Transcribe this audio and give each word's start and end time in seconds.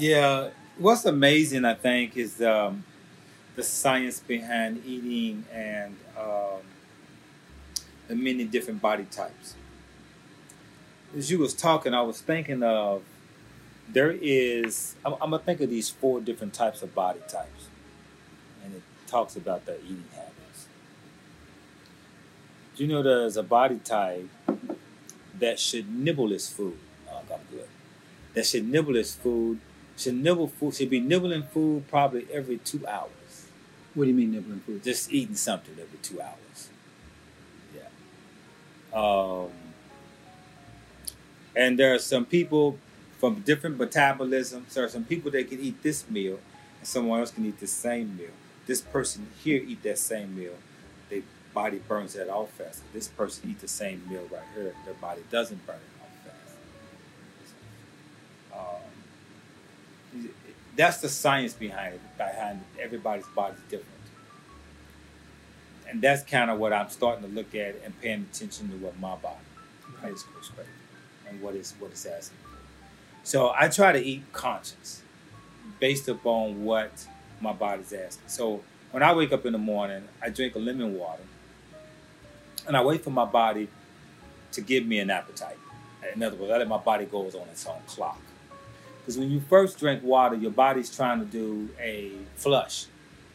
Yeah, 0.00 0.48
what's 0.78 1.04
amazing, 1.04 1.66
I 1.66 1.74
think, 1.74 2.16
is 2.16 2.40
um, 2.40 2.84
the 3.54 3.62
science 3.62 4.18
behind 4.18 4.82
eating 4.86 5.44
and 5.52 5.94
um, 6.18 6.62
the 8.08 8.16
many 8.16 8.44
different 8.44 8.80
body 8.80 9.04
types. 9.10 9.56
As 11.14 11.30
you 11.30 11.38
was 11.38 11.52
talking, 11.52 11.92
I 11.92 12.00
was 12.00 12.18
thinking 12.18 12.62
of 12.62 13.02
there 13.92 14.10
is. 14.10 14.94
I'm, 15.04 15.12
I'm 15.20 15.30
gonna 15.32 15.40
think 15.40 15.60
of 15.60 15.68
these 15.68 15.90
four 15.90 16.22
different 16.22 16.54
types 16.54 16.80
of 16.80 16.94
body 16.94 17.20
types, 17.28 17.68
and 18.64 18.74
it 18.74 18.82
talks 19.06 19.36
about 19.36 19.66
their 19.66 19.80
eating 19.84 20.08
habits. 20.14 20.66
Do 22.74 22.84
you 22.84 22.88
know 22.88 23.02
there's 23.02 23.36
a 23.36 23.42
body 23.42 23.80
type 23.84 24.30
that 25.38 25.60
should 25.60 25.94
nibble 25.94 26.32
its 26.32 26.48
food? 26.48 26.78
Oh, 27.12 27.18
I'm 27.18 27.40
good. 27.50 27.68
That 28.32 28.46
should 28.46 28.66
nibble 28.66 28.96
its 28.96 29.14
food. 29.14 29.60
Should 30.00 30.14
nibble 30.14 30.48
food. 30.48 30.74
Should 30.74 30.88
be 30.88 30.98
nibbling 30.98 31.42
food 31.42 31.86
probably 31.88 32.26
every 32.32 32.56
two 32.56 32.86
hours. 32.86 33.48
What 33.92 34.04
do 34.04 34.10
you 34.10 34.16
mean 34.16 34.32
nibbling 34.32 34.60
food? 34.60 34.82
Just 34.82 35.12
eating 35.12 35.34
something 35.34 35.74
every 35.78 35.98
two 35.98 36.22
hours. 36.22 36.70
Yeah. 37.76 38.98
Um, 38.98 39.50
and 41.54 41.78
there 41.78 41.94
are 41.94 41.98
some 41.98 42.24
people 42.24 42.78
from 43.18 43.40
different 43.40 43.76
metabolisms. 43.76 44.72
There 44.72 44.84
are 44.84 44.88
some 44.88 45.04
people 45.04 45.30
that 45.32 45.50
can 45.50 45.60
eat 45.60 45.82
this 45.82 46.08
meal, 46.08 46.38
and 46.78 46.88
someone 46.88 47.20
else 47.20 47.30
can 47.30 47.44
eat 47.44 47.60
the 47.60 47.66
same 47.66 48.16
meal. 48.16 48.30
This 48.66 48.80
person 48.80 49.26
here 49.44 49.62
eat 49.62 49.82
that 49.82 49.98
same 49.98 50.34
meal, 50.34 50.54
their 51.10 51.22
body 51.52 51.78
burns 51.86 52.14
that 52.14 52.30
off 52.30 52.52
faster. 52.52 52.84
This 52.94 53.08
person 53.08 53.50
eat 53.50 53.60
the 53.60 53.68
same 53.68 54.02
meal 54.08 54.26
right 54.32 54.42
here, 54.54 54.74
their 54.86 54.94
body 54.94 55.22
doesn't 55.30 55.66
burn 55.66 55.76
it 55.76 55.99
that's 60.76 60.98
the 60.98 61.08
science 61.08 61.52
behind 61.52 61.94
it. 61.94 62.00
Behind 62.16 62.60
it. 62.60 62.80
everybody's 62.82 63.26
body's 63.34 63.60
different, 63.68 63.86
and 65.88 66.00
that's 66.00 66.22
kind 66.22 66.50
of 66.50 66.58
what 66.58 66.72
I'm 66.72 66.88
starting 66.90 67.28
to 67.28 67.34
look 67.34 67.54
at 67.54 67.76
and 67.84 67.98
paying 68.00 68.26
attention 68.32 68.68
to 68.70 68.76
what 68.76 68.98
my 68.98 69.16
body 69.16 69.36
is 70.04 70.22
craving 70.22 70.72
and 71.28 71.40
what 71.42 71.54
is 71.54 71.74
what 71.78 71.90
it's 71.90 72.06
asking 72.06 72.38
for. 72.42 72.58
So 73.22 73.52
I 73.56 73.68
try 73.68 73.92
to 73.92 74.02
eat 74.02 74.24
conscious, 74.32 75.02
based 75.78 76.08
upon 76.08 76.64
what 76.64 77.06
my 77.40 77.52
body's 77.52 77.92
asking. 77.92 78.28
So 78.28 78.62
when 78.90 79.02
I 79.02 79.14
wake 79.14 79.32
up 79.32 79.46
in 79.46 79.52
the 79.52 79.58
morning, 79.58 80.04
I 80.22 80.30
drink 80.30 80.54
a 80.54 80.58
lemon 80.58 80.98
water, 80.98 81.22
and 82.66 82.76
I 82.76 82.82
wait 82.82 83.02
for 83.02 83.10
my 83.10 83.24
body 83.24 83.68
to 84.52 84.60
give 84.60 84.86
me 84.86 84.98
an 84.98 85.10
appetite. 85.10 85.58
In 86.14 86.22
other 86.22 86.36
words, 86.36 86.52
I 86.52 86.58
let 86.58 86.68
my 86.68 86.78
body 86.78 87.04
go 87.04 87.26
on 87.26 87.48
its 87.48 87.66
own 87.66 87.80
clock. 87.86 88.20
Because 89.10 89.18
when 89.18 89.32
you 89.32 89.40
first 89.40 89.80
drink 89.80 90.04
water, 90.04 90.36
your 90.36 90.52
body's 90.52 90.88
trying 90.88 91.18
to 91.18 91.24
do 91.24 91.68
a 91.80 92.12
flush. 92.36 92.86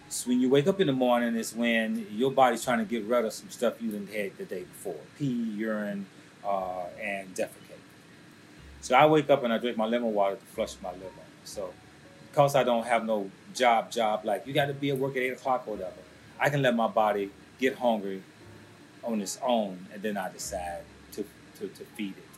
So 0.07 0.29
when 0.29 0.39
you 0.39 0.49
wake 0.49 0.67
up 0.67 0.79
in 0.79 0.87
the 0.87 0.93
morning, 0.93 1.35
it's 1.35 1.53
when 1.53 2.07
your 2.11 2.31
body's 2.31 2.63
trying 2.63 2.79
to 2.79 2.85
get 2.85 3.03
rid 3.03 3.25
of 3.25 3.33
some 3.33 3.49
stuff 3.49 3.81
you 3.81 3.91
didn't 3.91 4.07
had 4.07 4.37
the 4.37 4.45
day 4.45 4.63
before: 4.63 4.95
pee, 5.19 5.25
urine, 5.25 6.05
uh, 6.47 6.85
and 7.03 7.35
defecate. 7.35 7.83
So 8.79 8.95
I 8.95 9.05
wake 9.05 9.29
up 9.29 9.43
and 9.43 9.51
I 9.51 9.57
drink 9.57 9.75
my 9.75 9.85
lemon 9.85 10.13
water 10.13 10.37
to 10.37 10.45
flush 10.45 10.77
my 10.81 10.93
liver. 10.93 11.09
So 11.43 11.73
because 12.31 12.55
I 12.55 12.63
don't 12.63 12.85
have 12.85 13.03
no 13.03 13.29
job, 13.53 13.91
job 13.91 14.23
like 14.23 14.47
you 14.47 14.53
got 14.53 14.67
to 14.67 14.73
be 14.73 14.91
at 14.91 14.97
work 14.97 15.17
at 15.17 15.23
eight 15.23 15.33
o'clock 15.33 15.65
or 15.67 15.71
whatever, 15.71 15.91
I 16.39 16.49
can 16.49 16.61
let 16.61 16.73
my 16.73 16.87
body 16.87 17.31
get 17.59 17.77
hungry 17.79 18.23
on 19.03 19.19
its 19.19 19.37
own, 19.43 19.87
and 19.91 20.01
then 20.01 20.15
I 20.15 20.31
decide 20.31 20.83
to 21.11 21.25
to, 21.59 21.67
to 21.67 21.83
feed 21.97 22.13
it. 22.17 22.34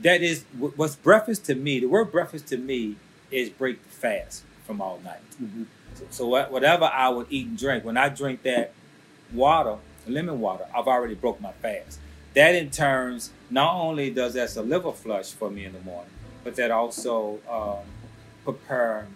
That 0.00 0.22
is 0.22 0.44
what's 0.58 0.96
breakfast 0.96 1.44
to 1.46 1.54
me. 1.54 1.80
The 1.80 1.86
word 1.86 2.10
breakfast 2.10 2.48
to 2.48 2.56
me 2.56 2.96
is 3.30 3.50
break 3.50 3.82
the 3.82 3.88
fast 3.90 4.44
from 4.66 4.80
all 4.80 5.00
night. 5.04 5.20
Mm-hmm. 5.42 5.64
So, 5.94 6.04
so 6.10 6.26
whatever 6.26 6.84
I 6.84 7.08
would 7.08 7.26
eat 7.30 7.46
and 7.46 7.58
drink, 7.58 7.84
when 7.84 7.96
I 7.96 8.08
drink 8.08 8.42
that 8.42 8.72
water, 9.32 9.76
lemon 10.06 10.40
water, 10.40 10.66
I've 10.74 10.88
already 10.88 11.14
broke 11.14 11.40
my 11.40 11.52
fast. 11.52 11.98
That 12.34 12.54
in 12.54 12.70
turns, 12.70 13.30
not 13.50 13.74
only 13.74 14.10
does 14.10 14.34
that's 14.34 14.56
a 14.56 14.62
liver 14.62 14.92
flush 14.92 15.32
for 15.32 15.50
me 15.50 15.64
in 15.64 15.72
the 15.72 15.80
morning, 15.80 16.10
but 16.42 16.56
that 16.56 16.70
also 16.70 17.38
um, 17.48 17.84
prepare 18.44 19.06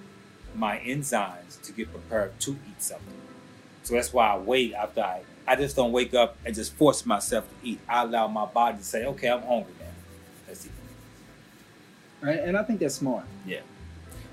my 0.55 0.79
enzymes 0.79 1.61
to 1.63 1.73
get 1.73 1.91
prepared 1.91 2.39
to 2.41 2.53
eat 2.53 2.83
something. 2.83 3.15
So 3.83 3.95
that's 3.95 4.13
why 4.13 4.29
I 4.29 4.39
wait 4.39 4.75
after 4.75 5.01
I. 5.01 5.23
I 5.49 5.55
just 5.55 5.77
don't 5.77 5.93
wake 5.93 6.13
up 6.13 6.37
and 6.45 6.55
just 6.55 6.75
force 6.75 7.07
myself 7.07 7.49
to 7.49 7.55
eat. 7.69 7.79
I 7.89 8.03
allow 8.03 8.27
my 8.27 8.47
body 8.47 8.79
to 8.79 8.85
say, 8.85 9.05
"Okay, 9.07 9.29
I'm 9.29 9.43
hungry 9.43 9.73
now. 9.79 9.86
Let's 12.23 12.37
eat." 12.37 12.41
Right, 12.41 12.49
and 12.49 12.57
I 12.57 12.63
think 12.63 12.81
that's 12.81 12.95
smart. 12.95 13.25
Yeah. 13.47 13.61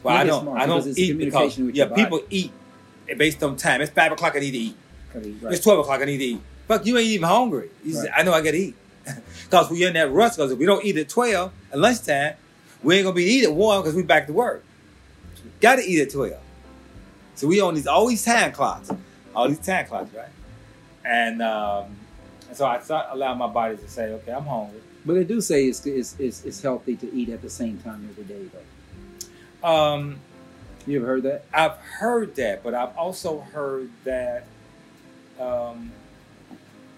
Well, 0.02 0.16
I, 0.16 0.22
I 0.22 0.24
don't. 0.26 0.48
I 0.58 0.66
don't 0.66 0.98
eat 0.98 1.18
because 1.18 1.58
yeah, 1.58 1.88
people 1.94 2.22
eat 2.30 2.52
based 3.18 3.42
on 3.44 3.56
time. 3.56 3.82
It's 3.82 3.92
five 3.92 4.12
o'clock. 4.12 4.36
I 4.36 4.40
need 4.40 4.52
to 4.52 4.58
eat. 4.58 4.78
Right. 5.14 5.54
It's 5.54 5.64
twelve 5.64 5.80
o'clock. 5.80 6.02
I 6.02 6.06
need 6.06 6.18
to 6.18 6.24
eat. 6.24 6.42
Fuck, 6.68 6.86
you 6.86 6.98
ain't 6.98 7.08
even 7.08 7.28
hungry. 7.28 7.70
You 7.84 7.96
right. 7.96 8.06
say, 8.06 8.12
I 8.16 8.24
know 8.24 8.34
I 8.34 8.42
gotta 8.42 8.58
eat. 8.58 8.76
Because 9.44 9.70
we 9.70 9.86
in 9.86 9.94
that 9.94 10.12
rush, 10.12 10.38
because 10.38 10.52
if 10.52 10.58
we 10.58 10.66
don't 10.66 10.84
eat 10.84 10.98
at 10.98 11.08
12 11.08 11.52
at 11.74 11.78
lunchtime, 11.78 12.34
we 12.82 12.96
ain't 12.96 13.04
gonna 13.04 13.14
be 13.14 13.24
eating 13.24 13.52
at 13.52 13.56
1 13.56 13.82
because 13.82 13.94
we 13.94 14.02
back 14.02 14.26
to 14.26 14.34
work. 14.34 14.64
Gotta 15.62 15.84
eat 15.86 16.02
at 16.02 16.10
12. 16.10 16.34
So 17.36 17.48
we 17.48 17.62
on 17.62 17.76
these 17.76 17.86
all 17.86 18.08
these 18.08 18.26
time 18.26 18.52
clocks. 18.52 18.90
All 19.36 19.48
these 19.48 19.60
time 19.60 19.86
clocks, 19.86 20.12
right? 20.16 20.30
And 21.06 21.42
um, 21.44 21.96
and 22.48 22.58
so 22.58 22.66
I 22.66 22.80
start 22.80 23.08
allowing 23.12 23.38
my 23.38 23.48
body 23.48 23.78
to 23.78 23.88
say, 23.88 24.06
okay, 24.14 24.32
I'm 24.32 24.46
hungry. 24.46 24.82
But 25.06 25.14
they 25.16 25.24
do 25.24 25.42
say 25.42 25.66
it's, 25.66 25.86
it's, 25.86 26.16
it's, 26.20 26.46
it's 26.46 26.62
healthy 26.62 26.96
to 26.98 27.14
eat 27.14 27.30
at 27.30 27.42
the 27.42 27.50
same 27.50 27.78
time 27.80 28.08
every 28.10 28.24
day, 28.24 28.46
though. 28.52 29.68
Um, 29.68 30.20
you 30.86 30.98
ever 30.98 31.08
heard 31.08 31.24
that? 31.24 31.46
I've 31.54 31.78
heard 31.78 32.36
that, 32.36 32.64
but 32.64 32.74
I've 32.74 32.96
also 32.98 33.40
heard 33.40 33.90
that 34.04 34.46
um, 35.40 35.92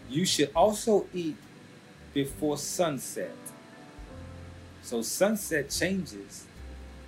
you 0.09 0.25
should 0.25 0.51
also 0.55 1.07
eat 1.13 1.37
before 2.13 2.57
sunset. 2.57 3.35
So 4.81 5.01
sunset 5.01 5.69
changes 5.69 6.45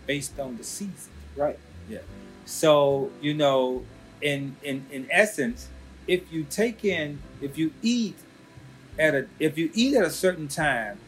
based 0.06 0.40
on 0.40 0.58
the 0.58 0.64
season. 0.64 1.12
Right. 1.36 1.60
Yeah. 1.90 2.00
So, 2.46 3.12
you 3.22 3.34
know, 3.34 3.84
in 4.22 4.56
in 4.64 4.86
in 4.92 5.08
essence, 5.12 5.68
if 6.08 6.32
you 6.32 6.44
take 6.44 6.84
in 6.84 7.20
if 7.42 7.58
you 7.58 7.74
eat 7.82 8.18
at 9.00 9.16
a 9.16 9.28
if 9.40 9.58
you 9.58 9.70
eat 9.74 9.96
at 9.96 10.04
a 10.04 10.10
certain 10.10 10.48
time 10.48 11.00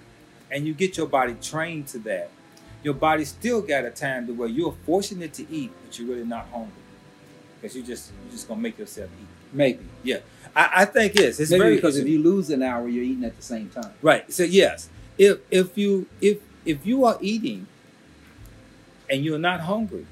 and 0.51 0.65
you 0.65 0.73
get 0.73 0.97
your 0.97 1.07
body 1.07 1.35
trained 1.41 1.87
to 1.89 1.99
that, 1.99 2.29
your 2.83 2.93
body 2.93 3.25
still 3.25 3.61
got 3.61 3.85
a 3.85 3.91
time 3.91 4.27
to 4.27 4.33
where 4.33 4.47
you're 4.47 4.75
fortunate 4.85 5.33
to 5.33 5.51
eat, 5.51 5.71
but 5.85 5.97
you're 5.99 6.07
really 6.07 6.25
not 6.25 6.47
hungry. 6.51 6.71
Because 7.61 7.75
you 7.75 7.83
just 7.83 8.11
you're 8.23 8.31
just 8.31 8.47
gonna 8.47 8.61
make 8.61 8.77
yourself 8.77 9.09
eat. 9.19 9.27
Maybe. 9.51 9.83
Yeah. 10.03 10.19
I, 10.55 10.69
I 10.77 10.85
think 10.85 11.15
yes. 11.15 11.39
It's 11.39 11.51
Maybe 11.51 11.61
very 11.61 11.75
because 11.75 11.97
if 11.97 12.07
you 12.07 12.21
lose 12.21 12.49
an 12.49 12.63
hour, 12.63 12.87
you're 12.87 13.03
eating 13.03 13.25
at 13.25 13.35
the 13.35 13.43
same 13.43 13.69
time. 13.69 13.93
Right. 14.01 14.31
So 14.31 14.43
yes, 14.43 14.89
if 15.17 15.39
if 15.51 15.77
you 15.77 16.07
if 16.21 16.39
if 16.65 16.85
you 16.85 17.05
are 17.05 17.17
eating 17.21 17.67
and 19.09 19.23
you're 19.23 19.39
not 19.39 19.61
hungry, 19.61 20.05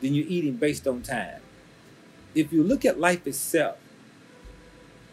then 0.00 0.14
you're 0.14 0.26
eating 0.28 0.54
based 0.54 0.86
on 0.86 1.02
time. 1.02 1.40
If 2.34 2.52
you 2.52 2.62
look 2.62 2.84
at 2.84 3.00
life 3.00 3.26
itself, 3.26 3.78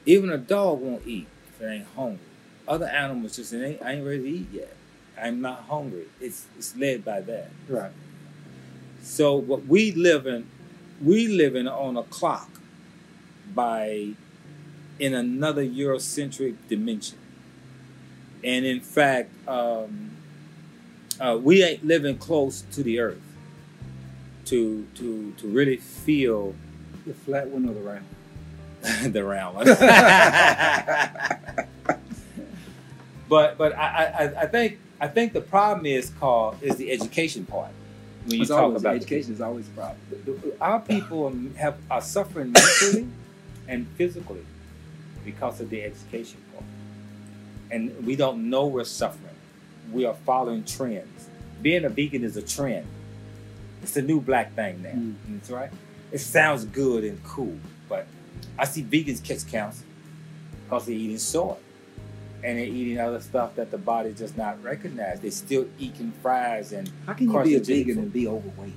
even 0.06 0.30
a 0.30 0.38
dog 0.38 0.82
won't 0.82 1.08
eat 1.08 1.28
it 1.64 1.68
ain't 1.68 1.88
hungry. 1.96 2.20
Other 2.68 2.86
animals 2.86 3.36
just 3.36 3.54
ain't 3.54 3.82
I 3.82 3.94
ain't 3.94 4.06
ready 4.06 4.22
to 4.22 4.30
eat 4.30 4.48
yet. 4.52 4.76
I'm 5.22 5.42
not 5.42 5.64
hungry. 5.64 6.06
It's 6.20 6.48
it's 6.58 6.76
led 6.76 7.06
by 7.06 7.22
that. 7.22 7.52
Right. 7.68 7.92
So 9.02 9.36
what 9.36 9.66
we 9.66 9.92
live 9.92 10.26
in, 10.26 10.50
we 11.02 11.28
living 11.28 11.68
on 11.68 11.98
a 11.98 12.04
clock 12.04 12.50
by 13.54 14.14
in 15.00 15.14
another 15.14 15.64
Eurocentric 15.64 16.56
dimension. 16.70 17.18
And 18.44 18.66
in 18.66 18.80
fact, 18.82 19.30
um, 19.48 20.12
uh, 21.20 21.38
we 21.42 21.64
ain't 21.64 21.86
living 21.86 22.18
close 22.18 22.62
to 22.72 22.84
the 22.84 23.00
earth 23.00 23.22
to 24.46 24.88
to 24.96 25.34
to 25.38 25.48
really 25.48 25.78
feel 25.78 26.56
the 27.06 27.14
flat 27.14 27.48
one 27.48 27.68
or 27.68 27.74
the 27.74 27.82
round. 27.82 28.06
the 29.14 29.24
round 29.24 29.56
one. 29.56 29.68
but 33.30 33.58
but 33.58 33.76
I, 33.76 34.06
I, 34.06 34.42
I 34.44 34.46
think 34.48 34.80
I 35.00 35.08
think 35.08 35.34
the 35.34 35.42
problem 35.42 35.86
is 35.86 36.12
called 36.20 36.62
is 36.62 36.76
the 36.78 36.92
education 36.92 37.46
part. 37.46 37.72
When 38.26 38.36
you 38.36 38.42
it's 38.42 38.50
talk 38.50 38.76
about 38.76 38.96
education 38.96 39.34
is 39.34 39.42
always 39.42 39.68
a 39.68 39.72
problem. 39.72 40.56
Our 40.62 40.80
people 40.80 41.34
have 41.58 41.78
are 41.92 42.02
suffering 42.02 42.52
mentally 42.52 43.08
and 43.68 43.88
physically 43.98 44.46
because 45.26 45.60
of 45.60 45.70
the 45.70 45.84
education 45.84 46.42
part. 46.54 46.66
And 47.72 48.06
we 48.06 48.16
don't 48.16 48.50
know 48.50 48.68
we're 48.68 48.84
suffering. 48.84 49.36
We 49.92 50.06
are 50.06 50.14
following 50.14 50.64
trends. 50.64 51.30
Being 51.62 51.86
a 51.86 51.90
vegan 51.90 52.24
is 52.24 52.38
a 52.38 52.42
trend. 52.42 52.88
It's 53.82 53.94
the 53.94 54.02
new 54.02 54.22
black 54.22 54.54
thing 54.56 54.82
now. 54.82 54.90
Mm. 54.92 55.16
That's 55.28 55.50
right. 55.50 55.70
It 56.12 56.20
sounds 56.20 56.64
good 56.66 57.04
and 57.04 57.22
cool, 57.24 57.58
but 57.90 58.08
I 58.58 58.66
see 58.66 58.84
vegans 58.84 59.24
catch 59.24 59.46
cancer 59.48 59.84
because 60.64 60.86
they're 60.86 60.96
eating 60.96 61.18
soy. 61.18 61.56
And 62.44 62.58
they're 62.58 62.66
eating 62.66 63.00
other 63.00 63.22
stuff 63.22 63.56
that 63.56 63.72
the 63.72 63.78
body 63.78 64.12
does 64.12 64.36
not 64.36 64.62
recognize. 64.64 65.20
They're 65.22 65.32
still 65.32 65.66
eating 65.80 66.12
fries 66.22 66.72
and 66.74 66.92
How 67.06 67.14
can 67.14 67.32
you 67.32 67.44
be 67.44 67.56
a 67.56 67.60
vegan 67.60 67.96
food. 67.96 68.04
and 68.04 68.14
be 68.14 68.28
overweight? 68.28 68.74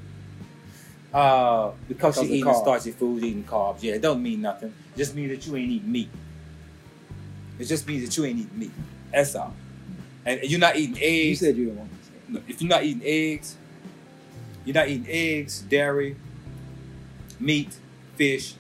uh, 1.14 1.70
because 1.88 2.16
Because 2.16 2.16
you're 2.28 2.36
eating 2.38 2.44
carbs. 2.52 2.60
starchy 2.62 2.90
foods, 2.92 3.24
eating 3.24 3.44
carbs. 3.44 3.82
Yeah, 3.82 3.94
it 3.94 4.02
don't 4.02 4.22
mean 4.22 4.42
nothing. 4.42 4.72
It 4.94 4.98
just 4.98 5.14
means 5.14 5.30
that 5.30 5.46
you 5.50 5.56
ain't 5.56 5.70
eating 5.70 5.92
meat. 5.92 6.10
It 7.58 7.64
just 7.64 7.86
means 7.88 8.04
that 8.04 8.16
you 8.16 8.24
ain't 8.26 8.38
eating 8.40 8.58
meat. 8.58 8.72
That's 9.12 9.34
all. 9.34 9.54
And 10.26 10.40
you're 10.42 10.60
not 10.60 10.76
eating 10.76 10.96
eggs. 11.00 11.28
You 11.42 11.46
said 11.46 11.56
you 11.56 11.64
didn't 11.66 11.78
want 11.78 11.90
to 11.90 12.06
say. 12.06 12.12
No, 12.28 12.40
if 12.48 12.60
you're 12.60 12.68
not 12.68 12.84
eating 12.84 13.02
eggs, 13.04 13.56
you're 14.64 14.74
not 14.74 14.88
eating 14.88 15.06
eggs, 15.08 15.60
dairy, 15.62 16.16
meat, 17.40 17.76
fish. 18.16 18.54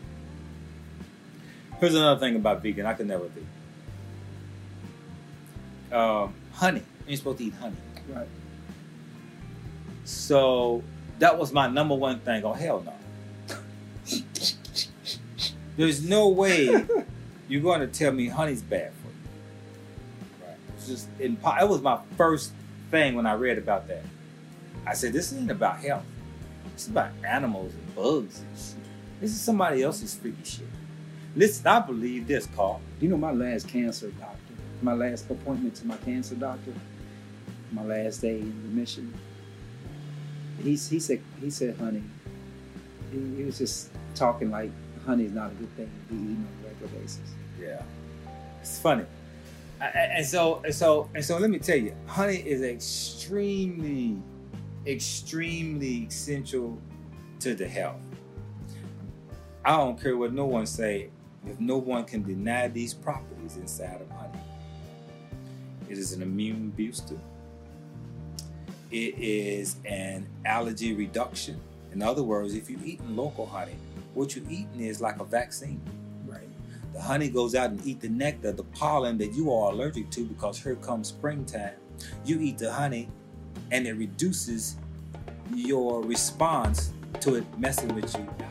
Here's 1.78 1.94
another 1.94 2.18
thing 2.18 2.36
about 2.36 2.62
vegan 2.62 2.86
I 2.86 2.94
could 2.94 3.06
never 3.08 3.28
do. 3.28 3.44
Um, 5.92 6.34
honey. 6.52 6.82
You're 7.06 7.16
supposed 7.16 7.38
to 7.38 7.44
eat 7.44 7.54
honey. 7.54 7.76
Right. 8.08 8.28
So 10.04 10.82
that 11.18 11.38
was 11.38 11.52
my 11.52 11.66
number 11.68 11.94
one 11.94 12.20
thing. 12.20 12.44
Oh 12.44 12.52
hell 12.52 12.84
no. 12.84 12.92
There's 15.76 16.02
no 16.08 16.28
way 16.28 16.86
you're 17.48 17.62
going 17.62 17.80
to 17.80 17.86
tell 17.86 18.12
me 18.12 18.28
honey's 18.28 18.62
bad 18.62 18.92
for 19.02 19.08
you. 19.08 20.46
Right. 20.46 20.56
It's 20.76 20.86
just 20.86 21.18
impo- 21.18 21.58
That 21.58 21.68
was 21.68 21.82
my 21.82 21.98
first 22.16 22.52
thing 22.90 23.14
when 23.14 23.26
I 23.26 23.34
read 23.34 23.58
about 23.58 23.88
that. 23.88 24.04
I 24.86 24.94
said, 24.94 25.12
this 25.12 25.32
isn't 25.32 25.50
about 25.50 25.78
health. 25.78 26.04
It's 26.74 26.86
about 26.86 27.10
animals 27.26 27.72
and 27.74 27.94
bugs 27.94 28.40
and 28.40 28.56
shit. 28.56 28.76
This 29.20 29.30
is 29.30 29.40
somebody 29.40 29.82
else's 29.82 30.14
freaky 30.14 30.44
shit. 30.44 30.66
Listen, 31.34 31.66
I 31.66 31.80
believe 31.80 32.26
this, 32.26 32.46
Carl. 32.54 32.80
You 33.00 33.08
know, 33.08 33.16
my 33.16 33.32
last 33.32 33.68
cancer 33.68 34.10
doctor, 34.10 34.45
my 34.82 34.92
last 34.92 35.30
appointment 35.30 35.74
to 35.76 35.86
my 35.86 35.96
cancer 35.98 36.34
doctor, 36.34 36.72
my 37.72 37.84
last 37.84 38.20
day 38.20 38.40
in 38.40 38.62
remission. 38.68 39.12
He, 40.62 40.70
he 40.70 40.76
said, 41.00 41.20
he 41.40 41.50
said, 41.50 41.76
honey. 41.78 42.02
He, 43.12 43.36
he 43.36 43.44
was 43.44 43.58
just 43.58 43.90
talking 44.14 44.50
like 44.50 44.70
honey 45.04 45.24
is 45.26 45.32
not 45.32 45.50
a 45.52 45.54
good 45.54 45.70
thing 45.76 45.90
to 46.08 46.14
be 46.14 46.20
eating 46.20 46.46
on 46.46 46.64
a 46.64 46.68
regular 46.68 47.00
basis. 47.00 47.20
Yeah, 47.60 47.82
it's 48.60 48.78
funny. 48.78 49.04
A- 49.80 49.84
a- 49.84 50.16
And 50.16 50.26
so, 50.26 50.62
and 50.64 50.74
so, 50.74 51.08
and 51.14 51.24
so, 51.24 51.38
let 51.38 51.50
me 51.50 51.58
tell 51.58 51.76
you, 51.76 51.94
honey 52.06 52.36
is 52.36 52.62
extremely, 52.62 54.16
extremely 54.86 56.06
essential 56.08 56.78
to 57.40 57.54
the 57.54 57.68
health. 57.68 58.00
I 59.64 59.76
don't 59.76 60.00
care 60.00 60.16
what 60.16 60.32
no 60.32 60.46
one 60.46 60.66
say. 60.66 61.10
If 61.46 61.60
no 61.60 61.76
one 61.76 62.04
can 62.04 62.22
deny 62.24 62.66
these 62.68 62.92
properties 62.94 63.56
inside 63.56 64.00
of 64.00 64.10
honey, 64.10 64.35
it 65.88 65.98
is 65.98 66.12
an 66.12 66.22
immune 66.22 66.70
booster. 66.70 67.18
It 68.90 69.18
is 69.18 69.76
an 69.84 70.26
allergy 70.44 70.94
reduction. 70.94 71.60
In 71.92 72.02
other 72.02 72.22
words, 72.22 72.54
if 72.54 72.70
you're 72.70 72.84
eating 72.84 73.16
local 73.16 73.46
honey, 73.46 73.76
what 74.14 74.36
you're 74.36 74.48
eating 74.50 74.80
is 74.80 75.00
like 75.00 75.20
a 75.20 75.24
vaccine. 75.24 75.80
Right. 76.26 76.48
The 76.92 77.00
honey 77.00 77.28
goes 77.28 77.54
out 77.54 77.70
and 77.70 77.84
eat 77.86 78.00
the 78.00 78.08
nectar, 78.08 78.52
the 78.52 78.64
pollen 78.64 79.18
that 79.18 79.32
you 79.32 79.52
are 79.52 79.72
allergic 79.72 80.10
to 80.10 80.24
because 80.24 80.62
here 80.62 80.76
comes 80.76 81.08
springtime. 81.08 81.74
You 82.24 82.40
eat 82.40 82.58
the 82.58 82.72
honey 82.72 83.08
and 83.70 83.86
it 83.86 83.94
reduces 83.94 84.76
your 85.54 86.02
response 86.02 86.92
to 87.20 87.36
it 87.36 87.44
messing 87.58 87.94
with 87.94 88.14
you 88.16 88.45